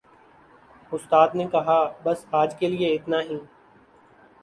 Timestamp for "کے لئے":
2.59-2.89